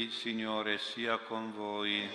[0.00, 2.08] Il Signore sia con voi.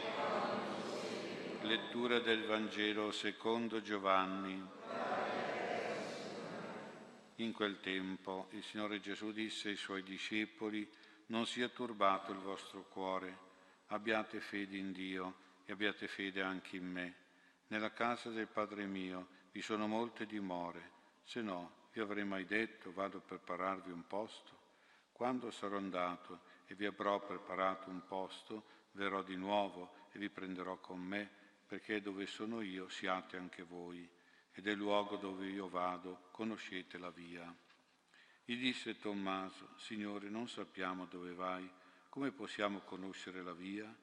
[1.61, 4.59] Lettura del Vangelo secondo Giovanni.
[7.35, 10.89] In quel tempo il Signore Gesù disse ai suoi discepoli,
[11.27, 13.37] non sia turbato il vostro cuore,
[13.89, 17.15] abbiate fede in Dio e abbiate fede anche in me.
[17.67, 20.89] Nella casa del Padre mio vi sono molte dimore,
[21.23, 24.53] se no vi avrei mai detto vado a prepararvi un posto.
[25.11, 30.77] Quando sarò andato e vi avrò preparato un posto, verrò di nuovo e vi prenderò
[30.77, 31.29] con me,
[31.67, 34.07] perché dove sono io siate anche voi,
[34.51, 37.53] e del luogo dove io vado conoscete la via.
[38.45, 41.69] Gli disse Tommaso, Signore, non sappiamo dove vai,
[42.09, 43.93] come possiamo conoscere la via?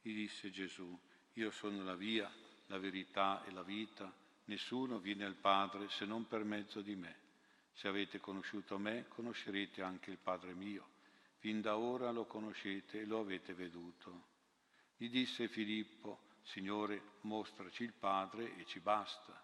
[0.00, 0.98] Gli disse Gesù,
[1.34, 2.32] io sono la via,
[2.66, 4.10] la verità e la vita,
[4.44, 7.26] nessuno viene al Padre se non per mezzo di me.
[7.72, 10.96] Se avete conosciuto me, conoscerete anche il Padre mio.
[11.38, 14.26] Fin da ora lo conoscete e lo avete veduto.
[14.96, 19.40] Gli disse Filippo, Signore, mostraci il Padre e ci basta.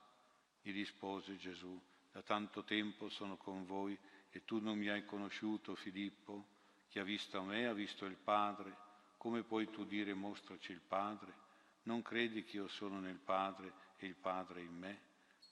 [0.60, 3.96] Gli rispose Gesù, da tanto tempo sono con voi
[4.30, 6.46] e tu non mi hai conosciuto, Filippo.
[6.88, 8.76] Chi ha visto me ha visto il Padre.
[9.16, 11.32] Come puoi tu dire mostraci il Padre?
[11.84, 15.00] Non credi che io sono nel Padre e il Padre in me?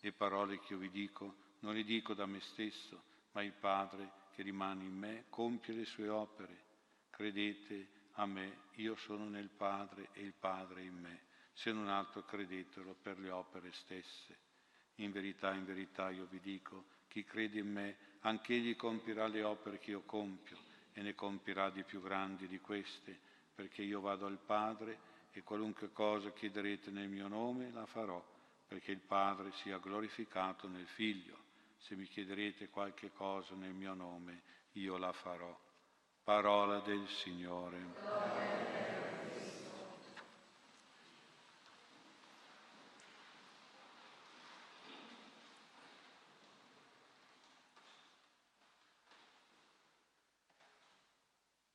[0.01, 3.01] Le parole che io vi dico non le dico da me stesso,
[3.33, 6.64] ma il Padre che rimane in me compie le sue opere.
[7.11, 11.20] Credete a me, io sono nel Padre e il Padre in me.
[11.52, 14.50] Se non altro credetelo per le opere stesse.
[14.97, 19.42] In verità, in verità io vi dico, chi crede in me, anche egli compirà le
[19.42, 20.56] opere che io compio
[20.92, 23.19] e ne compirà di più grandi di queste,
[23.55, 28.22] perché io vado al Padre e qualunque cosa chiederete nel mio nome la farò,
[28.66, 31.50] perché il Padre sia glorificato nel Figlio.
[31.83, 34.42] Se mi chiederete qualche cosa nel mio nome,
[34.75, 35.52] io la farò.
[36.22, 37.80] Parola del Signore.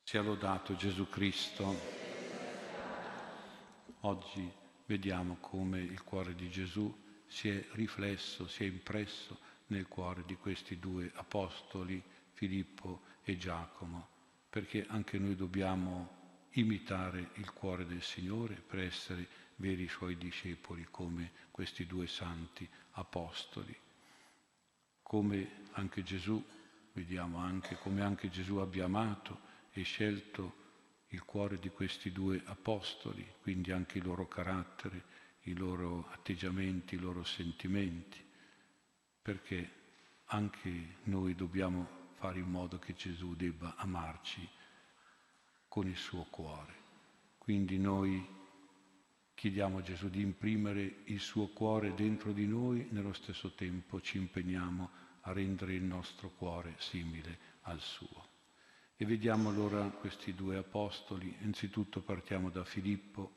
[0.04, 1.76] Sia lodato Gesù Cristo.
[4.02, 4.50] Oggi
[4.86, 6.98] vediamo come il cuore di Gesù
[7.28, 12.02] si è riflesso, si è impresso nel cuore di questi due apostoli,
[12.34, 14.08] Filippo e Giacomo,
[14.50, 16.16] perché anche noi dobbiamo
[16.52, 23.76] imitare il cuore del Signore per essere veri suoi discepoli come questi due santi apostoli.
[25.02, 26.44] Come anche Gesù,
[26.94, 29.40] vediamo anche come anche Gesù abbia amato
[29.72, 30.66] e scelto
[31.10, 37.00] il cuore di questi due apostoli, quindi anche il loro carattere, i loro atteggiamenti, i
[37.00, 38.27] loro sentimenti
[39.28, 39.70] perché
[40.28, 44.48] anche noi dobbiamo fare in modo che Gesù debba amarci
[45.68, 46.74] con il suo cuore.
[47.38, 48.26] Quindi noi
[49.34, 54.16] chiediamo a Gesù di imprimere il suo cuore dentro di noi, nello stesso tempo ci
[54.16, 54.90] impegniamo
[55.24, 58.28] a rendere il nostro cuore simile al suo.
[58.96, 61.36] E vediamo allora questi due apostoli.
[61.42, 63.34] Innanzitutto partiamo da Filippo,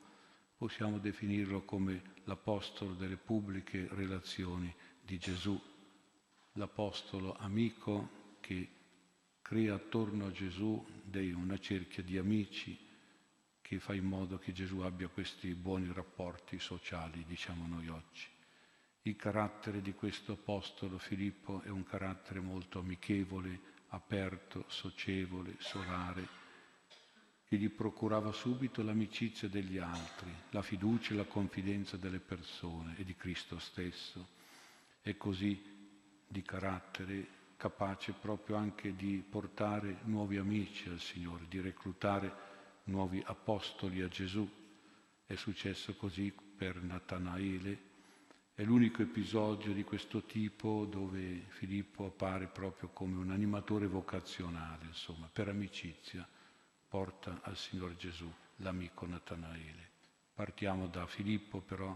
[0.55, 5.61] possiamo definirlo come l'apostolo delle pubbliche relazioni di Gesù
[6.53, 8.69] l'apostolo amico che
[9.41, 10.85] crea attorno a Gesù
[11.33, 12.77] una cerchia di amici
[13.61, 18.27] che fa in modo che Gesù abbia questi buoni rapporti sociali, diciamo noi oggi.
[19.03, 23.59] Il carattere di questo apostolo Filippo è un carattere molto amichevole,
[23.89, 26.39] aperto, socievole, solare,
[27.45, 33.03] che gli procurava subito l'amicizia degli altri, la fiducia e la confidenza delle persone e
[33.03, 34.39] di Cristo stesso.
[35.01, 35.80] E così
[36.31, 42.33] di carattere capace proprio anche di portare nuovi amici al Signore, di reclutare
[42.85, 44.49] nuovi apostoli a Gesù.
[45.25, 47.89] È successo così per Natanaele.
[48.53, 55.29] È l'unico episodio di questo tipo dove Filippo appare proprio come un animatore vocazionale, insomma,
[55.31, 56.27] per amicizia
[56.87, 59.89] porta al Signore Gesù l'amico Natanaele.
[60.33, 61.95] Partiamo da Filippo però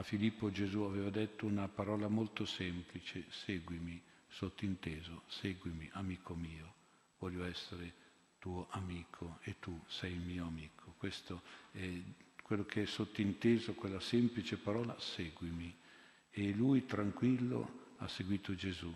[0.00, 6.72] a Filippo Gesù aveva detto una parola molto semplice, seguimi, sottinteso, seguimi, amico mio,
[7.18, 7.92] voglio essere
[8.38, 10.94] tuo amico e tu sei il mio amico.
[10.96, 11.42] Questo
[11.72, 11.86] è
[12.42, 15.76] quello che è sottinteso, quella semplice parola, seguimi.
[16.30, 18.90] E lui tranquillo ha seguito Gesù,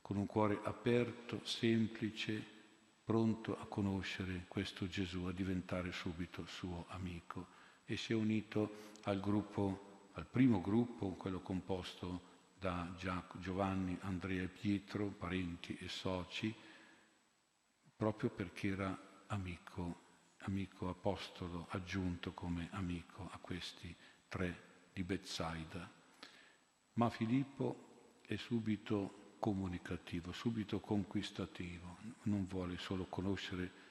[0.00, 2.40] con un cuore aperto, semplice,
[3.02, 7.48] pronto a conoscere questo Gesù, a diventare subito suo amico.
[7.84, 12.90] E si è unito al gruppo al primo gruppo, quello composto da
[13.38, 16.54] Giovanni, Andrea e Pietro, parenti e soci,
[17.94, 20.00] proprio perché era amico,
[20.38, 23.94] amico apostolo aggiunto come amico a questi
[24.28, 25.90] tre di Bethsaida.
[26.94, 33.84] Ma Filippo è subito comunicativo, subito conquistativo, non vuole solo conoscere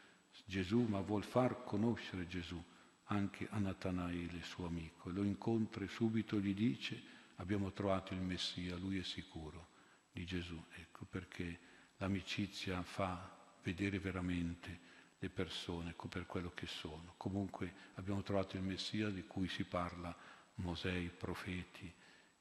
[0.44, 2.62] Gesù, ma vuol far conoscere Gesù
[3.05, 5.09] anche a Natanaele, suo amico.
[5.09, 9.67] Lo incontra e subito gli dice abbiamo trovato il Messia, lui è sicuro
[10.11, 10.61] di Gesù.
[10.75, 11.59] Ecco perché
[11.97, 17.13] l'amicizia fa vedere veramente le persone per quello che sono.
[17.17, 20.15] Comunque abbiamo trovato il Messia di cui si parla
[20.55, 21.91] Mosè, i profeti,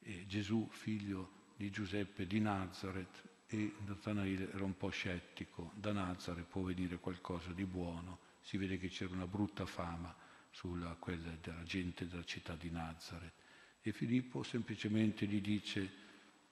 [0.00, 6.46] e Gesù, figlio di Giuseppe di Nazareth, e Natanaele era un po' scettico, da Nazareth
[6.46, 10.14] può venire qualcosa di buono, si vede che c'era una brutta fama
[10.54, 13.34] sulla quella della gente della città di Nazareth.
[13.82, 15.90] E Filippo semplicemente gli dice,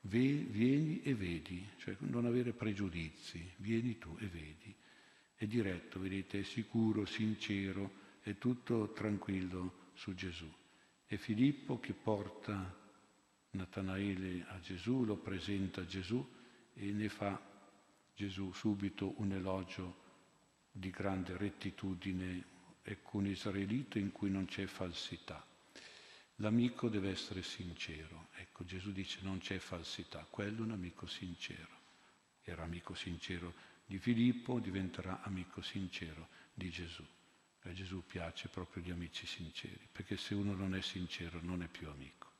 [0.01, 4.75] vieni e vedi, cioè non avere pregiudizi, vieni tu e vedi.
[5.35, 10.53] È diretto, vedete, è sicuro, sincero, è tutto tranquillo su Gesù.
[11.07, 12.77] È Filippo che porta
[13.51, 16.27] Natanaele a Gesù, lo presenta a Gesù
[16.75, 17.41] e ne fa
[18.15, 20.01] Gesù subito un elogio
[20.73, 22.45] di grande rettitudine,
[22.83, 25.45] ecco un israelita in cui non c'è falsità.
[26.37, 28.29] L'amico deve essere sincero.
[28.35, 31.81] Ecco, Gesù dice non c'è falsità, quello è un amico sincero.
[32.43, 33.55] Era amico sincero
[33.87, 37.07] di Filippo, diventerà amico sincero di Gesù.
[37.65, 41.69] A Gesù piace proprio gli amici sinceri, perché se uno non è sincero non è
[41.69, 42.31] più amico.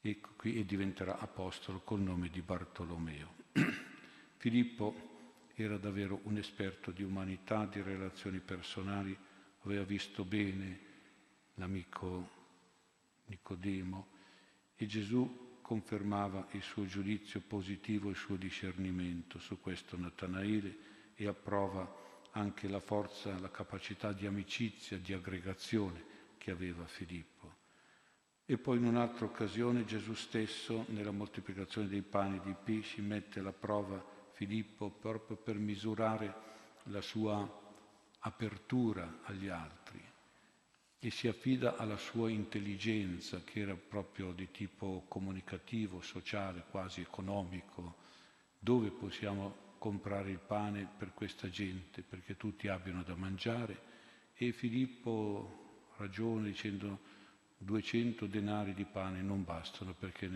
[0.00, 3.34] Ecco qui e diventerà apostolo col nome di Bartolomeo.
[4.36, 5.12] Filippo
[5.54, 9.16] era davvero un esperto di umanità, di relazioni personali,
[9.64, 10.78] aveva visto bene
[11.54, 12.28] l'amico
[13.26, 14.06] Nicodemo
[14.76, 20.76] e Gesù confermava il suo giudizio positivo, il suo discernimento su questo Natanaele
[21.14, 22.02] e approva
[22.32, 27.32] anche la forza, la capacità di amicizia, di aggregazione che aveva Filippo.
[28.44, 33.38] E poi in un'altra occasione Gesù stesso, nella moltiplicazione dei pani e dei pesci, mette
[33.38, 36.34] alla prova Filippo proprio per misurare
[36.84, 37.62] la sua
[38.26, 40.02] apertura agli altri
[40.98, 47.96] e si affida alla sua intelligenza che era proprio di tipo comunicativo, sociale, quasi economico,
[48.58, 53.92] dove possiamo comprare il pane per questa gente perché tutti abbiano da mangiare.
[54.32, 57.00] E Filippo ragiona dicendo
[57.58, 60.30] 200 denari di pane non bastano perché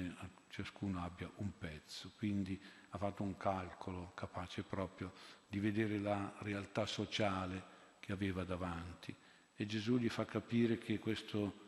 [0.50, 2.60] ciascuno abbia un pezzo, quindi
[2.90, 5.12] ha fatto un calcolo capace proprio
[5.48, 7.76] di vedere la realtà sociale
[8.08, 9.14] che aveva davanti
[9.54, 11.66] e Gesù gli fa capire che questo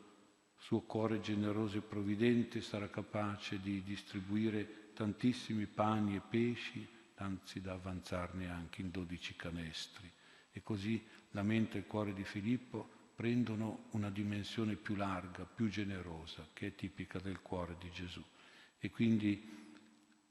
[0.56, 7.72] suo cuore generoso e provvidente sarà capace di distribuire tantissimi pani e pesci, anzi da
[7.74, 10.10] avanzarne anche in dodici canestri.
[10.50, 15.68] E così la mente e il cuore di Filippo prendono una dimensione più larga, più
[15.68, 18.24] generosa, che è tipica del cuore di Gesù.
[18.78, 19.76] E quindi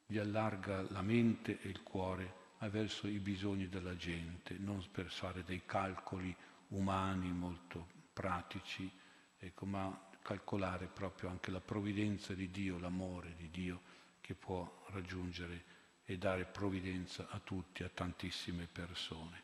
[0.08, 5.44] gli allarga la mente e il cuore verso i bisogni della gente, non per fare
[5.44, 6.36] dei calcoli
[6.70, 8.92] umani molto pratici,
[9.38, 13.82] ecco, ma calcolare proprio anche la provvidenza di Dio, l'amore di Dio
[14.20, 15.64] che può raggiungere
[16.06, 19.44] e dare provvidenza a tutti, a tantissime persone.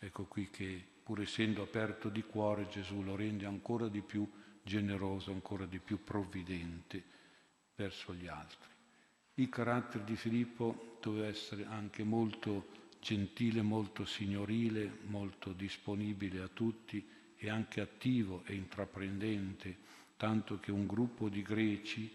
[0.00, 4.28] Ecco qui che pur essendo aperto di cuore Gesù lo rende ancora di più
[4.62, 7.02] generoso, ancora di più provvidente
[7.76, 8.73] verso gli altri.
[9.36, 12.68] Il carattere di Filippo doveva essere anche molto
[13.00, 17.04] gentile, molto signorile, molto disponibile a tutti
[17.36, 19.76] e anche attivo e intraprendente,
[20.16, 22.10] tanto che un gruppo di greci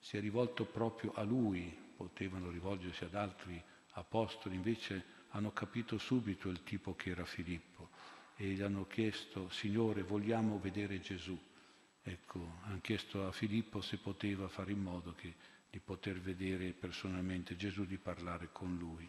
[0.00, 6.48] si è rivolto proprio a lui, potevano rivolgersi ad altri apostoli, invece hanno capito subito
[6.48, 7.90] il tipo che era Filippo
[8.36, 11.38] e gli hanno chiesto, Signore, vogliamo vedere Gesù.
[12.02, 15.34] Ecco, hanno chiesto a Filippo se poteva fare in modo che,
[15.76, 19.06] di poter vedere personalmente Gesù, di parlare con lui.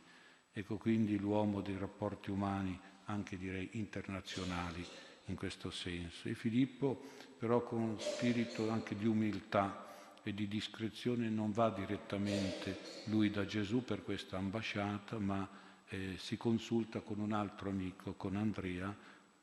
[0.51, 4.85] Ecco quindi l'uomo dei rapporti umani, anche direi internazionali
[5.27, 6.27] in questo senso.
[6.27, 13.29] E Filippo però con spirito anche di umiltà e di discrezione non va direttamente lui
[13.29, 15.47] da Gesù per questa ambasciata, ma
[15.87, 18.93] eh, si consulta con un altro amico, con Andrea,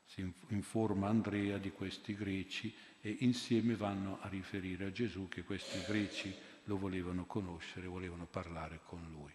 [0.04, 5.78] si informa Andrea di questi greci e insieme vanno a riferire a Gesù che questi
[5.86, 9.32] greci lo volevano conoscere, volevano parlare con lui.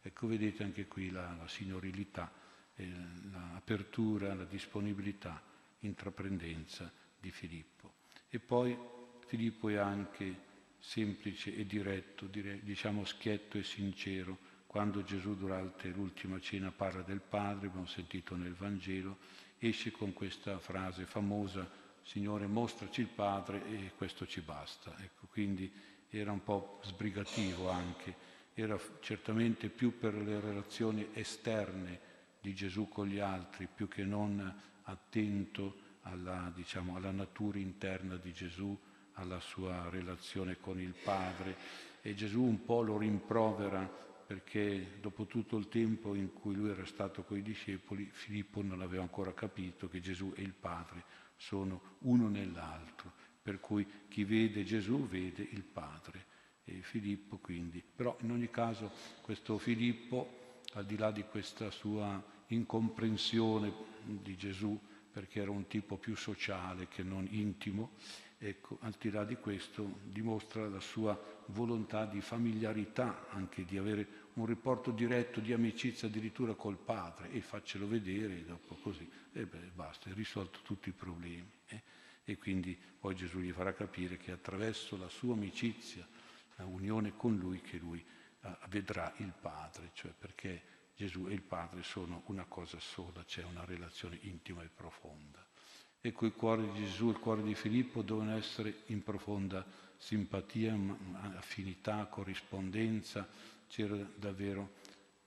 [0.00, 2.32] Ecco, vedete anche qui la, la signorilità,
[2.76, 2.88] eh,
[3.30, 5.42] l'apertura, la disponibilità,
[5.80, 7.94] intraprendenza di Filippo.
[8.28, 8.76] E poi
[9.26, 10.46] Filippo è anche
[10.78, 14.56] semplice e diretto, dire, diciamo schietto e sincero.
[14.66, 19.18] Quando Gesù durante l'ultima cena parla del Padre, abbiamo sentito nel Vangelo,
[19.58, 21.68] esce con questa frase famosa,
[22.02, 24.94] Signore mostraci il Padre e questo ci basta.
[24.98, 25.70] Ecco, quindi
[26.10, 28.14] era un po' sbrigativo anche,
[28.54, 32.00] era certamente più per le relazioni esterne
[32.40, 38.32] di Gesù con gli altri, più che non attento alla, diciamo, alla natura interna di
[38.32, 38.76] Gesù,
[39.14, 41.56] alla sua relazione con il Padre.
[42.00, 46.84] E Gesù un po' lo rimprovera perché dopo tutto il tempo in cui lui era
[46.84, 51.02] stato con i discepoli, Filippo non aveva ancora capito che Gesù e il Padre
[51.36, 53.12] sono uno nell'altro,
[53.48, 56.26] per cui chi vede Gesù vede il Padre.
[56.64, 62.22] E Filippo quindi, però in ogni caso questo Filippo, al di là di questa sua
[62.48, 64.78] incomprensione di Gesù,
[65.10, 67.92] perché era un tipo più sociale che non intimo,
[68.36, 74.26] ecco, al di là di questo dimostra la sua volontà di familiarità, anche di avere
[74.34, 79.46] un rapporto diretto di amicizia addirittura col padre e faccelo vedere e dopo così, e
[79.46, 81.50] beh, basta, è risolto tutti i problemi.
[81.68, 81.97] Eh?
[82.30, 86.06] E quindi poi Gesù gli farà capire che attraverso la sua amicizia,
[86.56, 88.04] la unione con lui, che lui
[88.42, 90.62] eh, vedrà il Padre, cioè perché
[90.94, 95.42] Gesù e il Padre sono una cosa sola, c'è una relazione intima e profonda.
[96.02, 99.64] Ecco, il cuore di Gesù e il cuore di Filippo devono essere in profonda
[99.96, 100.78] simpatia,
[101.34, 103.26] affinità, corrispondenza.
[103.68, 104.74] C'era davvero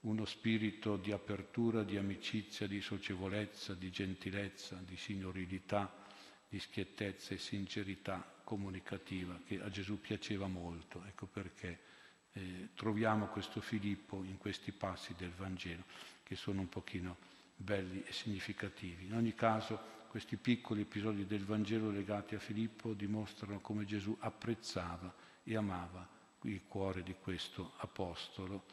[0.02, 6.01] uno spirito di apertura, di amicizia, di socievolezza, di gentilezza, di signorilità,
[6.52, 11.02] di schiettezza e sincerità comunicativa che a Gesù piaceva molto.
[11.06, 11.80] Ecco perché
[12.34, 15.82] eh, troviamo questo Filippo in questi passi del Vangelo
[16.22, 17.16] che sono un pochino
[17.56, 19.06] belli e significativi.
[19.06, 25.10] In ogni caso questi piccoli episodi del Vangelo legati a Filippo dimostrano come Gesù apprezzava
[25.44, 26.06] e amava
[26.42, 28.64] il cuore di questo apostolo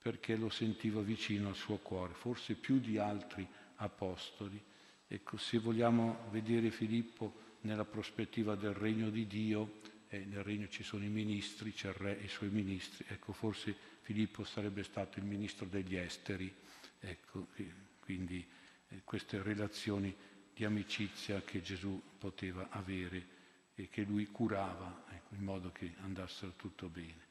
[0.00, 3.44] perché lo sentiva vicino al suo cuore, forse più di altri
[3.78, 4.62] apostoli.
[5.08, 10.82] Ecco, se vogliamo vedere Filippo nella prospettiva del regno di Dio, e nel regno ci
[10.82, 13.04] sono i ministri, c'è il re e i suoi ministri.
[13.08, 16.52] Ecco, forse Filippo sarebbe stato il ministro degli esteri,
[16.98, 17.48] ecco,
[18.00, 18.46] quindi
[18.88, 20.14] eh, queste relazioni
[20.54, 23.36] di amicizia che Gesù poteva avere
[23.74, 27.26] e che lui curava ecco, in modo che andassero tutto bene.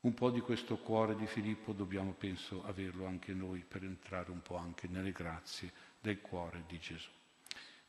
[0.00, 4.42] Un po' di questo cuore di Filippo dobbiamo, penso, averlo anche noi per entrare un
[4.42, 7.08] po' anche nelle grazie del cuore di Gesù.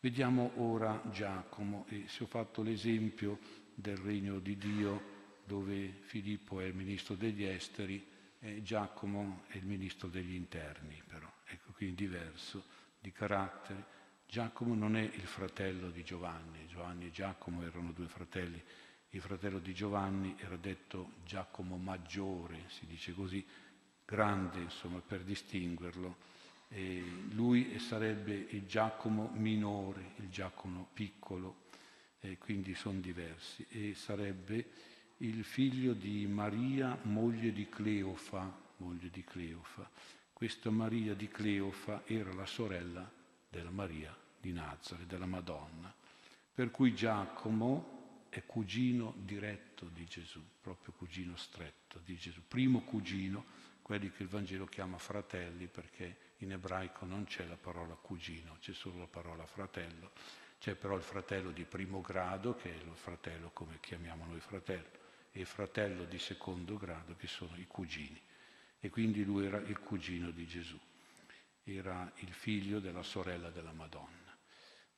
[0.01, 3.37] Vediamo ora Giacomo e se ho fatto l'esempio
[3.75, 8.07] del regno di Dio dove Filippo è il ministro degli esteri
[8.39, 11.29] e Giacomo è il ministro degli interni, però.
[11.45, 12.63] Ecco quindi diverso
[12.97, 13.97] di carattere.
[14.25, 18.63] Giacomo non è il fratello di Giovanni, Giovanni e Giacomo erano due fratelli,
[19.09, 23.45] il fratello di Giovanni era detto Giacomo maggiore, si dice così,
[24.05, 26.15] grande insomma per distinguerlo,
[26.69, 31.67] e lui sarebbe il Giacomo minore, il Giacomo piccolo,
[32.19, 34.71] e quindi sono diversi, e sarebbe
[35.17, 39.89] il figlio di Maria, moglie di Cleofa, moglie di Cleofa.
[40.31, 43.09] Questa Maria di Cleofa era la sorella
[43.49, 45.93] della Maria di Nazare, della Madonna,
[46.53, 53.45] per cui Giacomo è cugino diretto di Gesù, proprio cugino stretto di Gesù, primo cugino,
[53.89, 58.73] quelli che il Vangelo chiama fratelli, perché in ebraico non c'è la parola cugino, c'è
[58.73, 60.11] solo la parola fratello
[60.59, 64.89] c'è però il fratello di primo grado, che è il fratello come chiamiamo noi fratello,
[65.31, 68.21] e il fratello di secondo grado, che sono i cugini.
[68.81, 70.77] E quindi lui era il cugino di Gesù,
[71.63, 74.37] era il figlio della sorella della Madonna.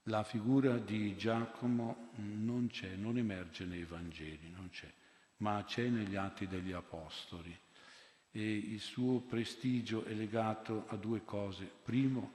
[0.05, 4.91] La figura di Giacomo non c'è, non emerge nei Vangeli, non c'è,
[5.37, 7.55] ma c'è negli atti degli Apostoli.
[8.31, 11.69] E il suo prestigio è legato a due cose.
[11.83, 12.33] Primo,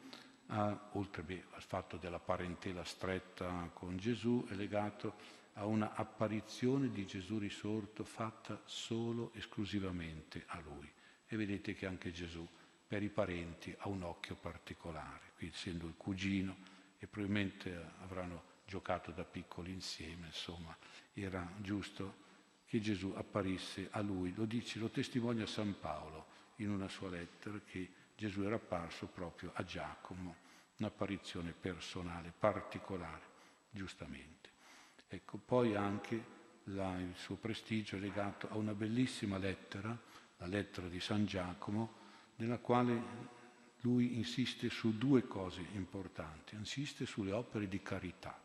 [0.49, 5.15] a, oltre al fatto della parentela stretta con Gesù, è legato
[5.55, 10.91] a una apparizione di Gesù risorto fatta solo, esclusivamente a lui.
[11.27, 12.47] E vedete che anche Gesù
[12.87, 16.57] per i parenti ha un occhio particolare, qui essendo il cugino
[16.99, 20.77] e probabilmente avranno giocato da piccoli insieme, insomma,
[21.15, 22.25] era giusto
[22.67, 24.35] che Gesù apparisse a lui.
[24.35, 29.51] Lo dice, lo testimonia San Paolo in una sua lettera che Gesù era apparso proprio
[29.55, 30.37] a Giacomo,
[30.79, 33.35] un'apparizione personale, particolare,
[33.71, 34.51] giustamente.
[35.09, 39.97] Ecco, poi anche la, il suo prestigio è legato a una bellissima lettera,
[40.39, 42.05] la lettera di San Giacomo,
[42.37, 43.35] nella quale
[43.83, 48.45] lui insiste su due cose importanti, insiste sulle opere di carità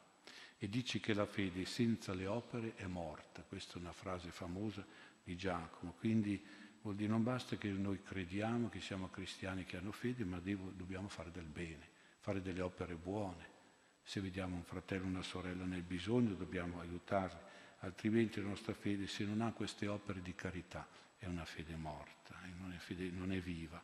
[0.63, 4.85] e dice che la fede senza le opere è morta, questa è una frase famosa
[5.23, 6.39] di Giacomo, quindi
[6.81, 10.71] Vuol dire non basta che noi crediamo, che siamo cristiani che hanno fede, ma devo,
[10.71, 11.87] dobbiamo fare del bene,
[12.19, 13.59] fare delle opere buone.
[14.01, 17.39] Se vediamo un fratello o una sorella nel bisogno dobbiamo aiutarli,
[17.79, 20.87] altrimenti la nostra fede, se non ha queste opere di carità,
[21.17, 23.81] è una fede morta, non è, fede, non è viva.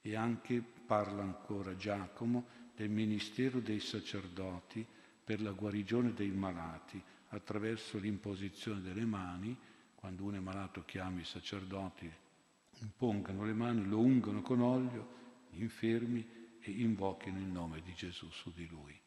[0.00, 4.84] E anche parla ancora Giacomo del ministero dei sacerdoti
[5.24, 9.56] per la guarigione dei malati attraverso l'imposizione delle mani,
[9.94, 12.10] quando uno è malato chiama i sacerdoti,
[12.80, 16.26] impongano le mani, lo ungano con olio, gli infermi
[16.60, 18.98] e invochino il nome di Gesù su di lui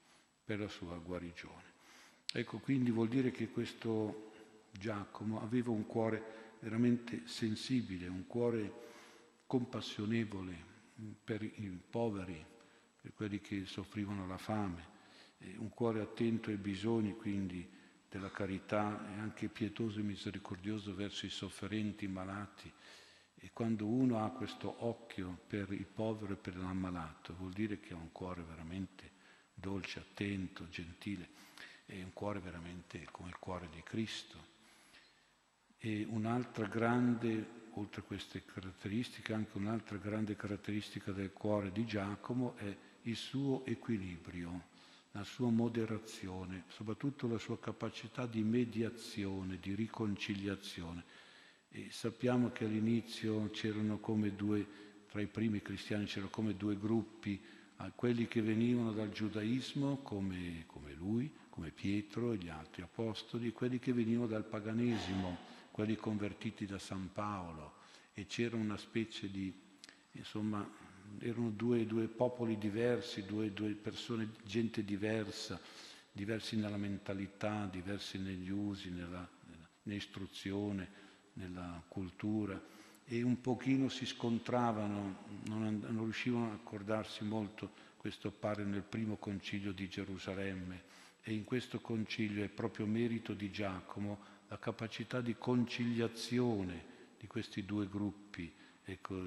[0.43, 1.73] per la sua guarigione.
[2.31, 4.31] Ecco, quindi vuol dire che questo
[4.71, 8.83] Giacomo aveva un cuore veramente sensibile, un cuore
[9.45, 10.73] compassionevole
[11.23, 12.43] per i poveri,
[13.01, 14.93] per quelli che soffrivano la fame,
[15.57, 17.69] un cuore attento ai bisogni quindi
[18.09, 22.71] della carità e anche pietoso e misericordioso verso i sofferenti, i malati,
[23.35, 27.93] e quando uno ha questo occhio per il povero e per l'ammalato, vuol dire che
[27.93, 29.11] ha un cuore veramente
[29.53, 31.29] dolce, attento, gentile,
[31.85, 34.53] è un cuore veramente come il cuore di Cristo.
[35.77, 42.55] E un'altra grande, oltre a queste caratteristiche, anche un'altra grande caratteristica del cuore di Giacomo
[42.57, 44.73] è il suo equilibrio,
[45.15, 51.03] la sua moderazione, soprattutto la sua capacità di mediazione, di riconciliazione.
[51.69, 54.67] E sappiamo che all'inizio c'erano come due,
[55.09, 57.41] tra i primi cristiani c'erano come due gruppi,
[57.95, 63.79] quelli che venivano dal giudaismo come, come lui, come Pietro e gli altri apostoli, quelli
[63.79, 65.37] che venivano dal paganesimo,
[65.71, 67.75] quelli convertiti da San Paolo.
[68.13, 69.53] E c'era una specie di,
[70.11, 70.69] insomma,
[71.19, 75.59] erano due, due popoli diversi, due, due persone, gente diversa,
[76.11, 79.27] diversi nella mentalità, diversi negli usi, nella,
[79.83, 81.03] nell'istruzione
[81.33, 82.61] nella cultura
[83.07, 89.17] e un pochino si scontravano, non, non riuscivano a accordarsi molto, questo appare nel primo
[89.17, 90.83] concilio di Gerusalemme
[91.21, 97.63] e in questo concilio è proprio merito di Giacomo la capacità di conciliazione di questi
[97.63, 98.51] due gruppi,
[98.85, 99.19] ecco,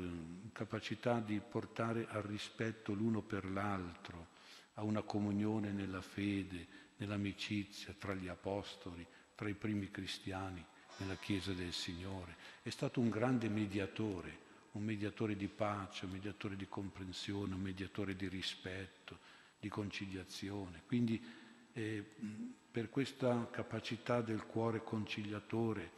[0.53, 4.29] capacità di portare al rispetto l'uno per l'altro,
[4.75, 6.67] a una comunione nella fede,
[6.97, 10.65] nell'amicizia tra gli apostoli, tra i primi cristiani
[10.99, 12.37] nella Chiesa del Signore.
[12.63, 18.15] È stato un grande mediatore, un mediatore di pace, un mediatore di comprensione, un mediatore
[18.15, 19.19] di rispetto,
[19.59, 20.83] di conciliazione.
[20.87, 21.21] Quindi
[21.73, 22.05] eh,
[22.71, 25.91] per questa capacità del cuore conciliatore,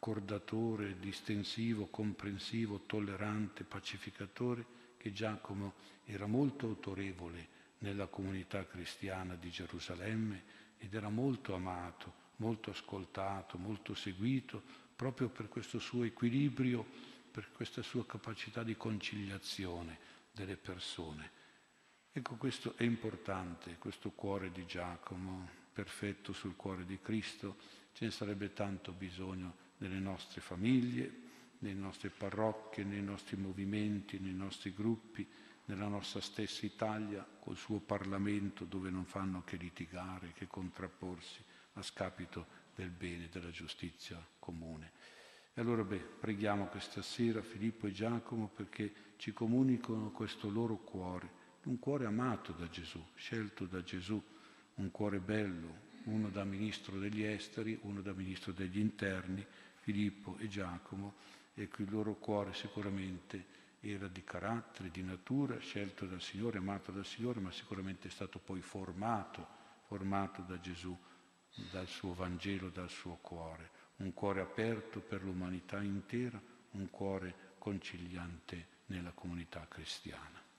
[0.00, 4.64] accordatore, distensivo, comprensivo, tollerante, pacificatore,
[4.96, 10.42] che Giacomo era molto autorevole nella comunità cristiana di Gerusalemme
[10.78, 14.62] ed era molto amato molto ascoltato, molto seguito,
[14.96, 16.84] proprio per questo suo equilibrio,
[17.30, 19.98] per questa sua capacità di conciliazione
[20.32, 21.38] delle persone.
[22.12, 27.56] Ecco, questo è importante, questo cuore di Giacomo, perfetto sul cuore di Cristo,
[27.92, 34.34] ce ne sarebbe tanto bisogno nelle nostre famiglie, nelle nostre parrocchie, nei nostri movimenti, nei
[34.34, 35.26] nostri gruppi,
[35.66, 41.42] nella nostra stessa Italia, col suo Parlamento dove non fanno che litigare, che contrapporsi
[41.74, 44.92] a scapito del bene, della giustizia comune.
[45.52, 51.38] E allora beh, preghiamo questa sera Filippo e Giacomo perché ci comunicano questo loro cuore,
[51.64, 54.22] un cuore amato da Gesù, scelto da Gesù,
[54.74, 59.44] un cuore bello, uno da ministro degli esteri, uno da ministro degli interni,
[59.90, 61.14] Filippo e Giacomo,
[61.54, 66.92] e che il loro cuore sicuramente era di carattere, di natura, scelto dal Signore, amato
[66.92, 69.44] dal Signore, ma sicuramente è stato poi formato,
[69.86, 70.96] formato da Gesù
[71.72, 76.40] dal suo Vangelo, dal suo cuore, un cuore aperto per l'umanità intera,
[76.72, 80.49] un cuore conciliante nella comunità cristiana.